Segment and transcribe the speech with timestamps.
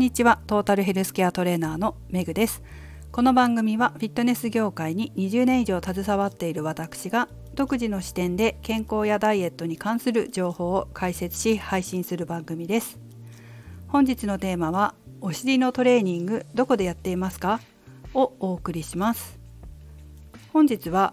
[0.00, 0.40] にちは。
[0.46, 2.62] トータルヘルスケアトレーナーのメグです。
[3.12, 12.98] この番組はフィットネス業界に20年以上携わっている私が独自の視点で健康やダイエットに関する情報を解説し配信する番組です。
[13.88, 17.60] 本日のテーマはお尻のトレーニングどこでやっていますか？
[18.14, 19.38] をお送りします。
[20.54, 21.12] 本日は、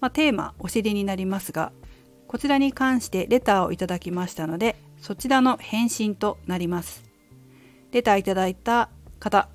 [0.00, 1.72] まあ、テーマお尻になりますが
[2.28, 7.12] こちらに関してレターをいただきましたのでそちらの返信となります。
[7.94, 8.90] レターいただいた
[9.20, 9.48] 方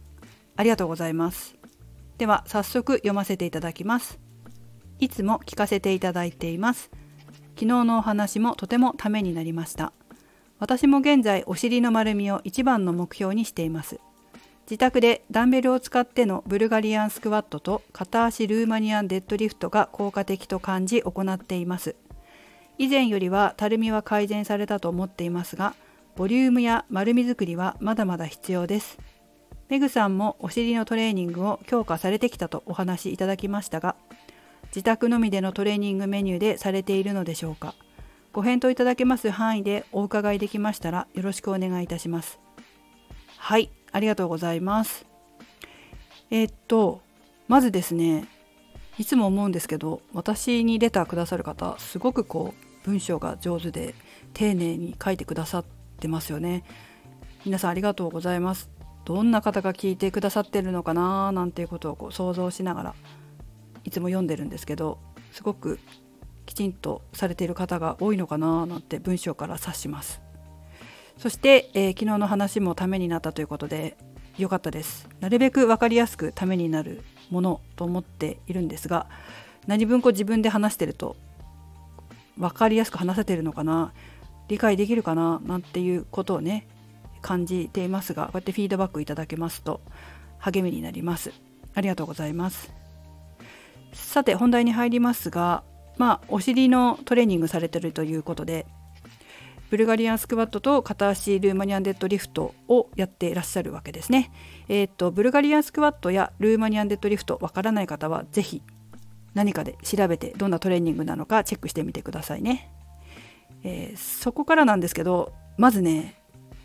[0.55, 1.57] ありがとうございます。
[2.17, 4.17] では早速読ませていただきます。
[4.97, 6.89] いつも聞かせていただいています。
[7.55, 9.91] 昨日のお話もとてもためになりました。
[10.57, 13.99] 私も現在お尻の丸みを一番の目標にしています。
[14.67, 21.97] 自宅でダンベルを使ってのブルガリアンスクワットと片足ルーマニアンデッドリフトが効果的と感じ行っています。
[22.77, 25.75] 以前よりはたるみは改善されたと思っていますが
[26.19, 28.97] ボリュームや丸み作りはまだまだ必要です。
[29.69, 33.95] メグさんもお尻のトレーニングを強化されてきたとお話しいただきましたが
[34.65, 37.73] 自宅のみでのトレーニングメニューでされているのでしょうか。
[38.33, 42.41] ご返答いただけます範囲でお伺いできましたらよろしくお願いいたします。
[43.37, 45.05] はいありがとうございます。
[46.31, 46.99] えー、っと
[47.47, 48.27] まずですね
[48.97, 53.95] いつも思うんですけど私にレターくださる方すごくこう文章が上手で
[54.33, 56.63] 丁寧に書いてくださってますよね。
[57.45, 58.69] 皆さんありがとうございます。
[59.05, 61.31] どんな方が聞いてくださってるのかな？
[61.31, 62.95] なんていうことをこう想像しながら
[63.83, 64.99] いつも読んでるんですけど
[65.31, 65.79] すごく
[66.45, 68.65] きちんとされている方が多いのかな？
[68.65, 70.21] なんて文章から察します。
[71.17, 73.97] そして、えー、昨日の話もためになったということで
[74.37, 75.09] 良かったです。
[75.19, 79.07] なるべく分かりやすくためになるものと思っているんですが
[79.67, 81.15] 何分こう自分で話してると
[82.37, 83.91] 分かりやすく話せてるのかな？
[84.49, 86.67] 理解できるかななんていうことをね
[87.21, 89.81] 感じていますがこうやってフィードバックいただけますと
[90.39, 91.31] 励みになります
[91.75, 92.71] ありがとうございます
[93.93, 95.63] さて本題に入りますが
[95.97, 98.65] まあお尻のトレーニングされてるということで
[99.69, 104.31] ブルガリアンスクワットと片足ルーマニアンデッドリフトをやっていらっしゃるわけですね。
[104.67, 108.63] えー、っとブルガリアンスクワットやルーマニアンデッドリフトわからない方は是非
[109.35, 112.71] 何かで調べてどんなトレーニングなのかチェックしてみてくださいね。
[113.63, 116.15] えー、そこからなんですけどまずね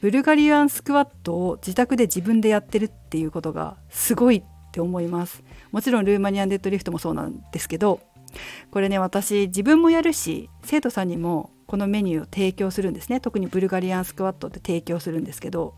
[0.00, 5.42] ブルガリアンスクワットを自宅で自分でやってるっていうことがすごいって思います。
[5.72, 8.00] もちろんルーマニアンデッドリフトもそうなんですけど
[8.70, 13.20] これね私自分もやるし生徒さんにもこのメニューを提供するんですね。
[13.20, 15.74] 特にブルガリアンスクワットって提供するんですけど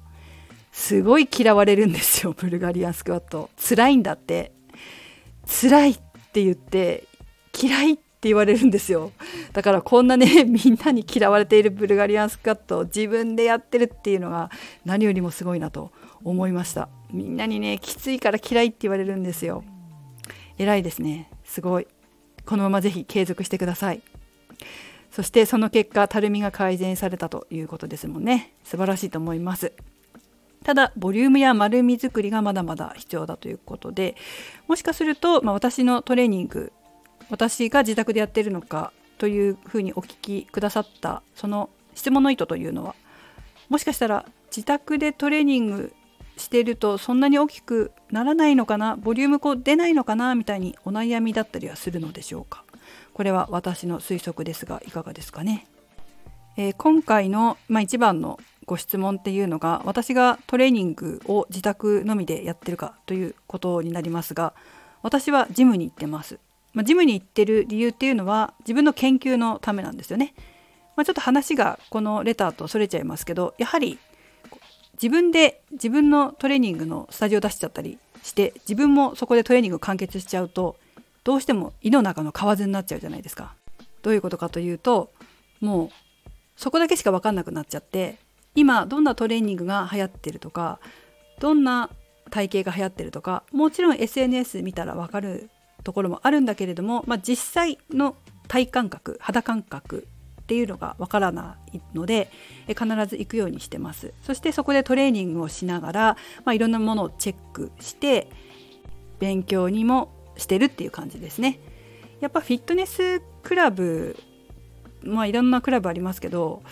[0.72, 4.52] すごい嫌われるんですよ ブルガリアンスクワット辛いんだって。
[5.46, 5.98] 辛いっ
[6.32, 7.04] て言って
[7.56, 9.12] 嫌いってって言われるんですよ。
[9.52, 14.50] だからこんなね みんなに嫌われているブルガリアンスカットを自分でやってるっていうのが
[14.84, 15.92] 何よりもすごいなと
[16.24, 16.88] 思いました。
[17.12, 19.62] みんなにねきついから嫌いって言われるんですよ。
[20.58, 21.30] 偉いですね。
[21.44, 21.86] すごい。
[22.44, 24.02] このままぜひ継続してください。
[25.12, 28.54] そしてその結果たるみが改善されたということですもんね。
[28.64, 29.72] 素晴らしいと思います。
[30.64, 34.16] ただボリュームや丸み作りがまだまだ必要だということで
[34.66, 36.72] もしかすると、まあ、私のトレーニング
[37.30, 42.94] 私が自宅でやってるのかというふうにお聞きくださったその質問の意図というのは
[43.68, 45.94] もしかしたら自宅でトレーニング
[46.36, 52.64] しているとそんなに大きくならないのかなボリュームこう出ないのかなみたいにお悩みだったりはするのでしょうか？
[53.14, 55.66] これは私の推測ですがいかがですかね、
[56.58, 64.52] えー、今回の、まあ、一番のご質問っていうのが私がトレーニングを自宅のみでやってるかということになりますが
[65.02, 66.38] 私はジムに行ってます。
[66.76, 70.34] まあ、ジムに行ってる理由っていうのは自分の研究のためなんですよね。
[70.94, 73.98] まあ、ちょっと話がこのレターとそれちゃいますけどやはり
[74.94, 80.76] 自分で自分のトレーニングのスタジオ出しちゃったりして自分もそこでトレーニング完結しちゃうと
[81.24, 83.54] どうしても胃の中の蛙になっちゃうじゃないですか。
[84.02, 85.10] どういうことかというと
[85.60, 85.90] もう
[86.56, 88.18] そこだけしか分かんなくなっちゃって
[88.54, 90.78] 今どんなトレーニングが流行ってるとか
[91.40, 91.90] どんな
[92.30, 95.50] 体型が流行ってるとかもちろん SNS 見たら分かる
[95.86, 98.16] ところもあるんだけれども、まあ、実際の
[98.48, 100.08] 体感覚肌感覚
[100.42, 102.28] っていうのが分からないので
[102.66, 104.12] 必ず行くようにしてます。
[104.22, 108.28] そしてそこでトレーニングをしながら、まあ、いろんなものをチェックして
[109.20, 111.60] 勉強にもしてるっていう感じですね。
[112.20, 114.16] やっぱフィットネスクラブ
[115.02, 116.62] まあいろんなクラブありますけど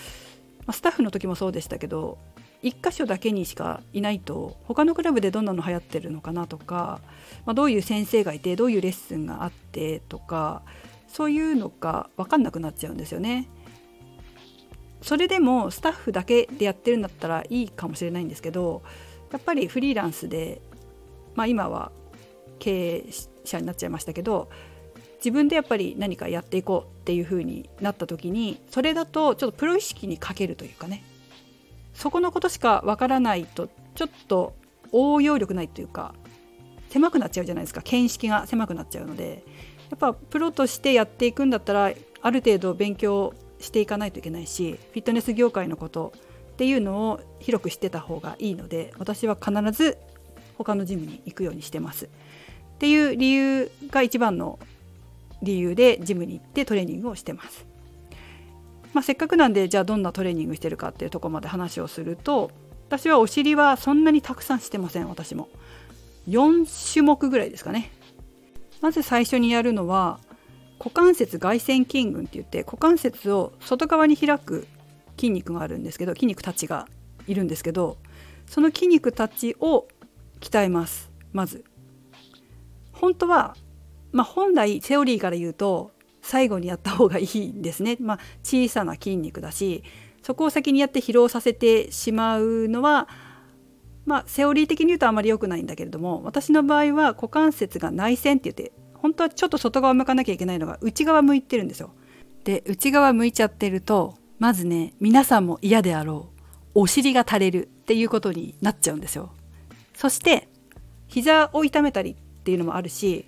[0.66, 2.19] ま、スタッフの時もそうでしたけど
[2.64, 7.00] 1箇所だけにしかいないと他のクラブでどんなの流行ってるのかなとか、
[7.44, 10.62] まあ、どういう先生がいてどういうレッスンがあってとか
[11.06, 13.49] そういうのが分かんなくなっちゃうんですよね。
[15.02, 18.82] それでもスタッフだけでやってるんだったらいいかもしれないんですけど
[19.32, 20.62] やっぱりフリーランスで、
[21.34, 21.93] まあ、今は
[22.58, 23.05] 経営
[23.44, 24.49] 者になっちゃいましたけど
[25.19, 31.05] 自分でやっぱり何かやっていこうっていう風になった時にそれだとちょっとプロ意識に欠けるというかね
[31.94, 34.55] そこのことしかわからないとちょっと
[34.93, 36.14] 応用力ないというか
[36.91, 39.44] 狭くなっちゃうじゃないですか見識が狭くなっちゃうので
[39.91, 41.93] やっぱプロとしてやっていくんだったら
[42.23, 46.12] ある程度勉強していかないといけないしフィットネス業界のこと
[46.52, 49.99] っていうのを広く知ってた方がいいので私は必ず
[50.56, 52.05] 他のジムに行くようにしてます。
[52.05, 52.08] っ
[52.79, 54.58] ていう理由が一番の
[55.43, 57.67] 理由でジムに行ってトレーニングをしてます。
[58.94, 62.50] まあ、せっかくなんでじゃあどんなトレーニングしてるかっていうとこまで話をすると
[62.88, 65.49] 私はお尻はそんなにたくさんしてません私も。
[66.29, 67.91] 4種目ぐらいですかね。
[68.81, 70.20] まず最初にやるのは
[70.79, 74.67] 股関節外旋筋群って言って股関節を外側に開く
[75.17, 76.87] 筋肉があるんですけど筋肉たちが
[77.26, 77.99] いるんですけど
[78.47, 79.87] その筋肉たちを
[80.40, 81.64] 鍛えますまず。
[82.93, 83.56] 本当は
[84.14, 85.90] まあ、本来セオリーから言うと
[86.25, 87.99] 最後にやった方がいいんですね。
[88.00, 89.85] まあ、小さな筋肉だし
[90.23, 93.09] そこを先にやって疲労させてしまうのは、
[94.06, 101.91] まあ、セオリー的に言うとあまり良くないんだけれども私の場合は股関節が内旋って言って本当はちょっと外側向かなきゃいけないのが内側向いてるんですよ。
[102.44, 106.31] で内側向いちゃってるとまずね皆さんも嫌であろ
[106.75, 109.32] うお尻が垂れるっていうことになっちゃうんですよ。
[109.94, 110.49] そして
[111.06, 113.26] 膝を痛めたりっていうのもあるし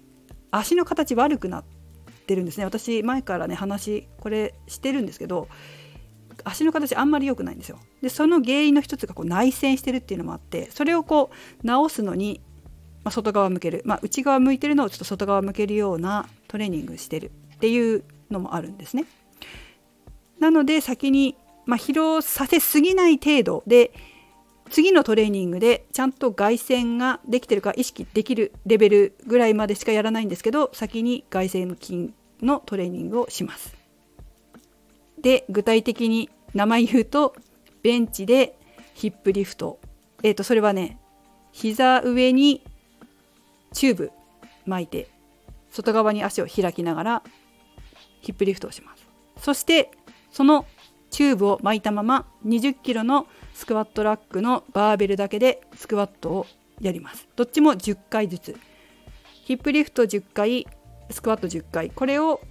[0.51, 1.63] 足の形悪くな
[2.27, 2.65] ってるんですね。
[2.65, 5.49] 私前からね話これしてるんですけど
[6.45, 7.79] 足の形あんまり良くないんですよ。
[8.03, 12.41] でその原因の一つがこう内旋してるっていうのもあってそれをこう直すのに、
[13.05, 19.05] まあ、外側向ける、まあ、内側向いてるのをちょっと外側向けるようなトレーニングしてるっていうのもあるんですね。
[20.41, 23.93] なので先に、まあ、疲労させすぎない程度で
[24.71, 33.77] 次のトレーニングでちゃんと外旋ができてるか意識できるレベルぐらいまでしかやらないんですけど先に外旋筋のトレーニングをします。
[35.21, 37.35] で具体的に名前言うと
[37.83, 38.59] ベンチで
[38.95, 39.79] ヒップリフト
[40.23, 40.99] えっ、ー、とそれはね
[41.53, 42.63] 膝上に
[43.73, 44.13] チューブ
[44.67, 45.09] 巻いて
[45.71, 47.23] 外側に足を開きながら
[48.21, 49.07] ヒップリフトをします。
[49.41, 49.91] そして
[50.31, 50.67] その
[51.11, 56.47] チューブを巻いたまま20キロのスクワットラックのバーベルだけでスクワットを
[56.79, 57.27] やります。
[57.37, 58.57] どっちも10回ずつ。
[59.45, 60.67] ヒップリフト10回
[61.11, 61.91] スクワット10回。
[61.91, 62.43] これを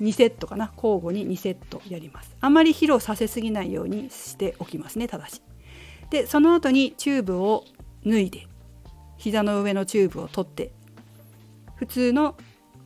[0.00, 0.72] 2セットかな。
[0.76, 2.36] 交互に2セットやります。
[2.40, 5.42] あまり疲労させすぎないようにしておきますねただし。
[6.10, 7.64] でその後にチューブを
[8.06, 8.46] 脱いで
[9.16, 10.70] 膝の上のチューブを取って
[11.74, 12.36] 普通の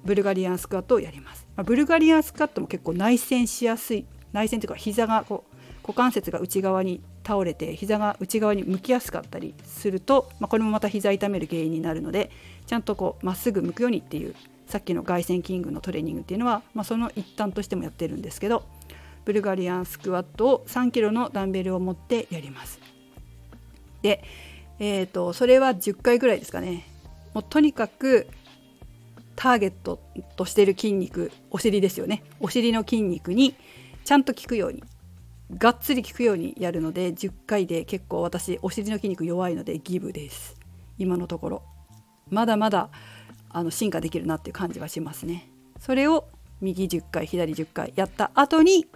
[0.02, 4.06] ブルガリアンスクワットをやります、まあ、ブルガリアンスクワットも結構内旋しやすい。
[4.32, 12.32] 内旋というか膝がこう股関節が内側に倒れて膝が内側に向きやすかったりすると、まあ、これもまた膝痛める原因になるので
[12.66, 14.34] ちゃんとこうまっすぐ向くようにっていう
[14.66, 18.64] さっきの外旋筋群のトレーニングっていうのは、まあ、その一端としてもやってるんですけど
[19.24, 22.80] ブルガリアンスクワットを3 k g のダンベルを持ってやります。
[24.02, 24.24] で、
[24.78, 26.86] えーと、それは10回ぐらいですかね。
[27.34, 28.26] もうとにかく
[29.36, 30.00] ターゲット
[30.36, 33.54] としてる筋肉お尻ですよねお尻の筋肉に
[34.04, 34.82] ちゃんと効くように
[35.58, 40.56] がっつり効くようにやるので10回で結構私お尻の筋肉弱いのでギブです。
[40.98, 41.62] 今のところ。
[42.28, 42.90] まだまだ
[43.48, 45.50] あの進化できるなっていう感じはしますね。
[45.80, 46.28] それを
[46.60, 48.86] 右10回左10回やった後に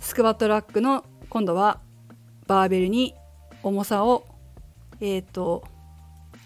[0.00, 1.80] スクワットラックの今度は
[2.46, 3.14] バーベルに
[3.62, 4.24] 重さを
[5.00, 5.64] えっ、ー、と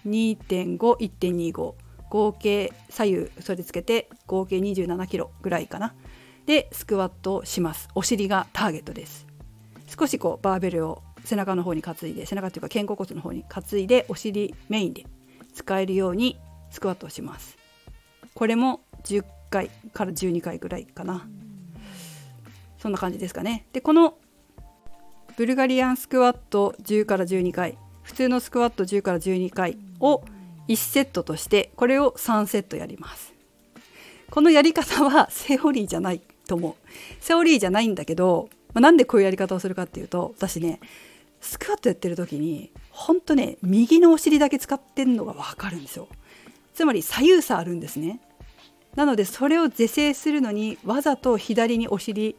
[0.07, 1.75] 2.51.25
[2.11, 5.95] 合計左右それつけて合計27キロぐらいかな。
[6.47, 7.89] でスクワットをします。
[7.95, 9.28] お尻がターゲットです。
[9.89, 15.07] 少しこうバーベルを背中の方に担いで背中っていうか肩甲骨の方に担いでお尻メインで
[15.55, 16.39] 使えるように
[16.71, 17.57] スクワットをします。
[18.35, 21.27] これも10回から12回ぐらいかな。
[22.79, 23.67] そんな感じですかね。
[23.73, 24.19] でこの
[25.37, 30.23] ブルガリアンスクワット10から12回普通のスクワット10から12回を
[30.69, 33.35] 1セットとしてこれを3セットやります。
[34.31, 36.75] このやり方はセオリーじゃないと思う。
[37.21, 40.81] セオリーじゃないんだけどまあ、なんでこういうやり方をするかっていうと私ね
[41.41, 46.09] スクワットやってる時にほんとね右のお尻だけ使ってんのが分かるんですよ。
[46.75, 48.21] つまり左右差あるんですね。
[48.95, 52.37] なのでそれを是正するのにわざと左にお尻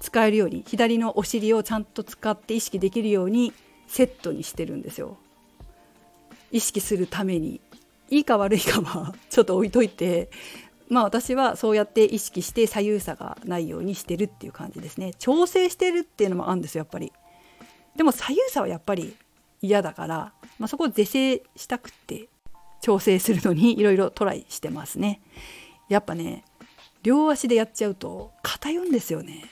[0.00, 3.52] 使えるように左のお尻をちゃんと使って意識できるように
[3.86, 5.16] セットにしてるんですよ。
[6.50, 7.60] 意識するために。
[8.10, 10.28] いいか悪いかはちょっと置いといて
[10.92, 17.12] まあ私はそうやって意識して左右差がないようにしてるっていう感じですね調整してるっていうのもあるんですよやっぱり
[17.96, 19.16] でも左右差はやっぱり
[19.60, 20.32] 嫌だから
[20.62, 22.28] まあ、そこを是正したくって
[22.80, 25.20] 調整するのにいろいろトライしてますね。
[25.88, 26.44] やっぱね
[27.02, 29.44] 両足でやっちゃうと偏るんですよね。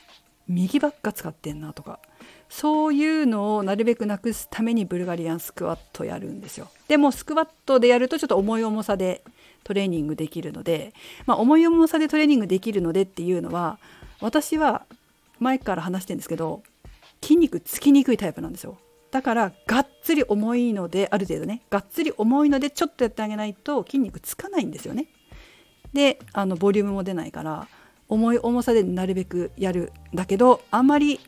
[0.47, 1.99] 右ばっか使ってんなとか
[2.49, 6.69] そういうのをなるべくなくすためにブルガリアンスクワットやるんですよ。
[6.87, 9.25] でもスクワットでやるとちょっと重い重さで
[9.65, 10.93] トレーニングできるので、
[11.27, 13.79] まあ、重い重さでトレーニングできるのでっていうのは
[14.21, 14.85] 私は
[15.39, 16.63] 前から話してるんですけど
[17.23, 18.79] 筋肉つきにくいタイプなんですよ。
[19.11, 25.07] だからがっつり重いのである程度ねがっつり重いのでちょっとやってあげないと筋肉つかないんですよね。
[25.93, 27.67] であのボリュームも出ないから
[28.09, 31.21] 重い重さでなるべくやるだけどあまり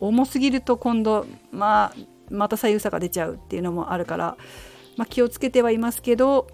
[0.00, 1.94] 重すぎると今度、まあ、
[2.30, 4.36] また左右差が出ちゃうっていうのもあるから、
[4.96, 6.48] まあ、気をつけてはいますけど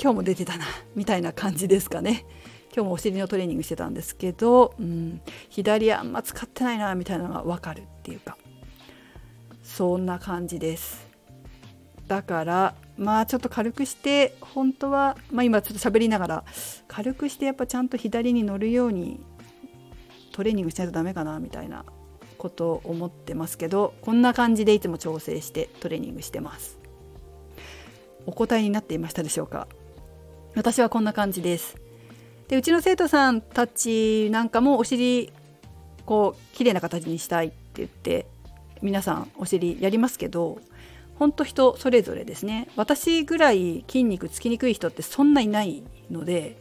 [0.00, 2.24] 今日も出てたなみたいな感じですかね。
[2.74, 5.20] 今日もお尻のトレーニングしてたんですけど、うん、
[5.50, 8.38] 左あんま使ってないなみたいなのが分かるっていうか。
[9.62, 11.06] そんな感じです。
[12.08, 16.44] だからまあちょっと軽くして本当は、まあ、今ちょっと喋りながら
[16.88, 19.20] 軽くしてやっぱちゃんと左に乗るように
[20.32, 21.84] トレーニングしないとダメかなみたいな
[22.38, 26.78] ことを思ってますけどこんな感じでいつも調整してトレーニングしてます。
[28.26, 29.68] お答えになっていましたでしょうか？
[30.54, 31.76] 私はこんな感じです。
[32.48, 35.32] でうちの生徒さんたちなんかもお尻
[36.04, 38.26] こう綺麗な形にしたいって言って
[38.82, 40.58] 皆さんお尻やりますけど
[41.18, 42.68] ほんと人それぞれですね。
[42.76, 46.58] 私ぐらい筋肉つきにくい人ってそんないないので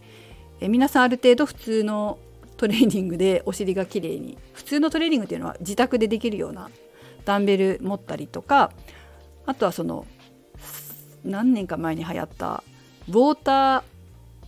[0.62, 2.20] え皆さんある程度普通の
[2.58, 6.70] トレーニングでお尻が綺麗に普通のトレーニングっていうのは自宅でできるような
[7.26, 8.72] ダンベル持ったりとか
[9.48, 10.06] あとはその
[11.24, 12.64] 何年か前に流行った
[13.12, 13.84] ウォーター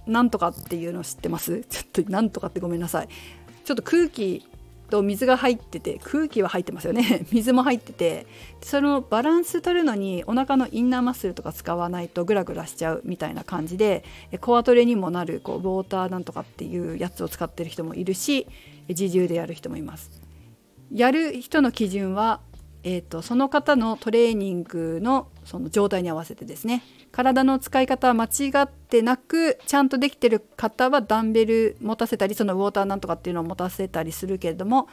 [0.08, 1.64] なんとかっていうの知ってます？
[1.70, 3.08] ちょっとなんとかってごめんなさい。
[3.64, 4.46] ちょっと空気
[4.90, 7.26] と水が入ってて空気は入ってますよね。
[7.32, 8.28] 水も入ってて
[8.62, 14.04] そのバランス取るのにお腹のインナーマッスルとか使わないとグラグラしちゃうみたいな感じで
[14.42, 18.48] コアトレにもなるこうウォーターなんとかっていうやつを使ってる人もいるし
[18.90, 20.12] 自重でやる人もいます。
[20.92, 22.42] やる人の基準は
[22.86, 34.90] えーと、その方のトレーニングのその状態に合わせてですね体の使い方は間違ってなくちゃんとできてる方はダンベル持たせたりそのウォーターなんとかっていうのを持たせたりするけれども、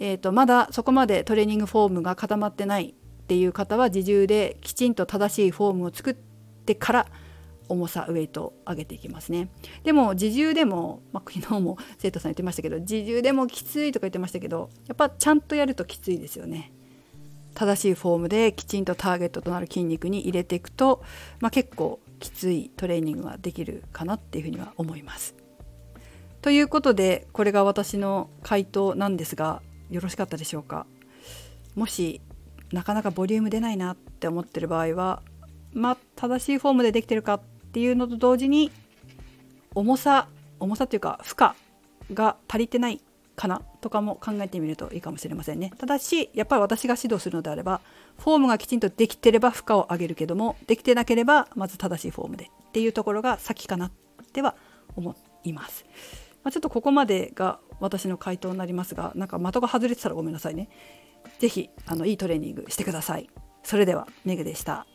[0.00, 7.06] えーと、まだそこまでトレーニングフォームが固まってないっていう方は自重できちんと正しいフォームを作ってから
[7.68, 9.50] 重さウエイトを上げていきますね。
[9.84, 16.72] でも自重でも、まあ、昨日も生徒さん言ってましたけど自重でもきついとか言ってましたけどやっぱちゃんとやるときついですよね。
[17.58, 21.02] 正しいフォームできちんとターゲットとなる筋肉に入れていくと、
[21.40, 25.34] まあ、結構きついトレーニングができるかなっていうふうには思います。
[26.40, 29.60] ということでこれが私の回答なんですが
[29.90, 30.86] よろしかったでしょうか？
[31.74, 32.20] もし
[32.72, 35.22] なかなかボリューム出ないなって思ってる場合は
[35.72, 37.40] まあ正しいフォームでできてるかっ
[37.72, 38.70] ていうのと同時に
[39.74, 40.28] 重さ
[40.60, 43.00] 重さというか負荷が足りてない
[43.38, 45.72] かなとかも考えてみるといいかもしれませんね。
[45.78, 47.80] ただしやっぱり私が指導するのであれば
[48.18, 53.92] フォームがきちんとできてれば負荷を上げるけどもできてなければまず正しいフォームでっていうところが先かなっ
[54.32, 54.56] ては
[54.96, 55.14] 思
[55.44, 55.86] います、
[56.42, 60.68] まあ、ちょっとここまでが私の回答になりますがなんか的が外れてたらごめんなさいね。
[61.38, 63.28] 是非あのいいトレーニングしてください。
[63.62, 64.86] それではメグでした。